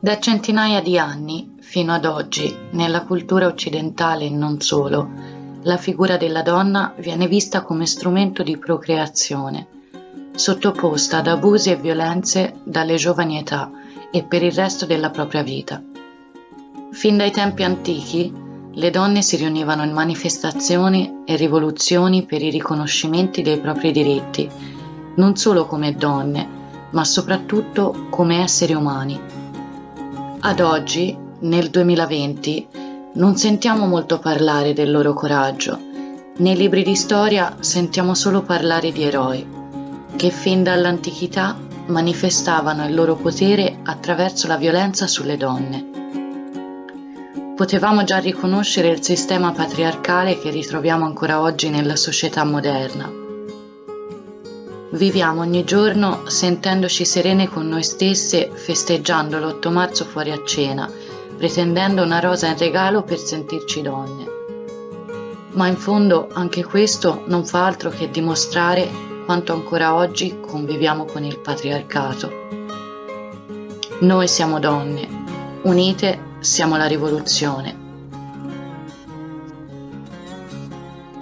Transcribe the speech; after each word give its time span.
Da 0.00 0.20
centinaia 0.20 0.80
di 0.80 0.96
anni, 0.96 1.56
fino 1.58 1.92
ad 1.92 2.04
oggi, 2.04 2.54
nella 2.70 3.02
cultura 3.02 3.48
occidentale 3.48 4.26
e 4.26 4.30
non 4.30 4.60
solo, 4.60 5.10
la 5.62 5.76
figura 5.76 6.16
della 6.16 6.42
donna 6.42 6.94
viene 6.98 7.26
vista 7.26 7.62
come 7.62 7.84
strumento 7.84 8.44
di 8.44 8.56
procreazione, 8.56 9.66
sottoposta 10.36 11.18
ad 11.18 11.26
abusi 11.26 11.72
e 11.72 11.76
violenze 11.76 12.60
dalle 12.62 12.94
giovani 12.94 13.38
età 13.38 13.72
e 14.12 14.22
per 14.22 14.44
il 14.44 14.52
resto 14.52 14.86
della 14.86 15.10
propria 15.10 15.42
vita. 15.42 15.82
Fin 16.92 17.16
dai 17.16 17.32
tempi 17.32 17.64
antichi, 17.64 18.32
le 18.72 18.90
donne 18.90 19.20
si 19.20 19.34
riunivano 19.34 19.82
in 19.82 19.90
manifestazioni 19.90 21.22
e 21.24 21.34
rivoluzioni 21.34 22.24
per 22.24 22.40
i 22.40 22.50
riconoscimenti 22.50 23.42
dei 23.42 23.58
propri 23.58 23.90
diritti, 23.90 24.48
non 25.16 25.34
solo 25.34 25.66
come 25.66 25.96
donne, 25.96 26.48
ma 26.90 27.02
soprattutto 27.02 28.06
come 28.10 28.42
esseri 28.44 28.74
umani. 28.74 29.46
Ad 30.40 30.60
oggi, 30.60 31.16
nel 31.40 31.68
2020, 31.68 32.68
non 33.14 33.36
sentiamo 33.36 33.86
molto 33.86 34.20
parlare 34.20 34.72
del 34.72 34.88
loro 34.88 35.12
coraggio. 35.12 35.76
Nei 36.36 36.56
libri 36.56 36.84
di 36.84 36.94
storia 36.94 37.56
sentiamo 37.58 38.14
solo 38.14 38.42
parlare 38.42 38.92
di 38.92 39.02
eroi, 39.02 39.44
che 40.14 40.30
fin 40.30 40.62
dall'antichità 40.62 41.58
manifestavano 41.86 42.86
il 42.86 42.94
loro 42.94 43.16
potere 43.16 43.80
attraverso 43.82 44.46
la 44.46 44.56
violenza 44.56 45.08
sulle 45.08 45.36
donne. 45.36 45.86
Potevamo 47.56 48.04
già 48.04 48.18
riconoscere 48.18 48.90
il 48.90 49.02
sistema 49.02 49.50
patriarcale 49.50 50.38
che 50.38 50.50
ritroviamo 50.50 51.04
ancora 51.04 51.40
oggi 51.40 51.68
nella 51.68 51.96
società 51.96 52.44
moderna. 52.44 53.17
Viviamo 54.90 55.42
ogni 55.42 55.64
giorno 55.64 56.22
sentendoci 56.28 57.04
serene 57.04 57.46
con 57.46 57.68
noi 57.68 57.82
stesse, 57.82 58.50
festeggiando 58.50 59.38
l'8 59.38 59.70
marzo 59.70 60.06
fuori 60.06 60.30
a 60.30 60.40
cena, 60.46 60.90
pretendendo 61.36 62.02
una 62.02 62.20
rosa 62.20 62.46
in 62.46 62.56
regalo 62.56 63.02
per 63.02 63.18
sentirci 63.18 63.82
donne. 63.82 64.26
Ma 65.52 65.66
in 65.66 65.76
fondo 65.76 66.28
anche 66.32 66.64
questo 66.64 67.24
non 67.26 67.44
fa 67.44 67.66
altro 67.66 67.90
che 67.90 68.08
dimostrare 68.08 68.88
quanto 69.26 69.52
ancora 69.52 69.94
oggi 69.94 70.38
conviviamo 70.40 71.04
con 71.04 71.22
il 71.22 71.38
patriarcato. 71.38 72.32
Noi 74.00 74.26
siamo 74.26 74.58
donne, 74.58 75.06
unite 75.64 76.36
siamo 76.40 76.78
la 76.78 76.86
rivoluzione. 76.86 77.87